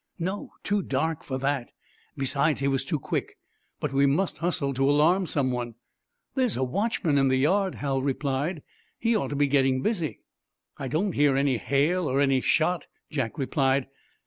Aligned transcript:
"No; 0.17 0.53
too 0.63 0.81
dark 0.81 1.23
for 1.23 1.37
that, 1.37 1.65
and, 1.65 1.69
besides, 2.17 2.59
he 2.59 2.67
was 2.67 2.83
too 2.83 2.97
quick. 2.97 3.37
But 3.79 3.93
we 3.93 4.07
must 4.07 4.39
hustle 4.39 4.73
to 4.73 4.89
alarm 4.89 5.27
someone." 5.27 5.75
"There's 6.33 6.57
a 6.57 6.63
watchman 6.63 7.19
in 7.19 7.27
the 7.27 7.37
yard," 7.37 7.75
Hal 7.75 8.01
replied. 8.01 8.63
"He 8.97 9.15
ought 9.15 9.27
to 9.27 9.35
be 9.35 9.45
getting 9.47 9.83
busy." 9.83 10.21
"I 10.79 10.87
don't 10.87 11.11
hear 11.11 11.37
any 11.37 11.57
hail, 11.59 12.09
or 12.09 12.19
any 12.19 12.41
shot," 12.41 12.87
Jack 13.11 13.37
replied. 13.37 13.89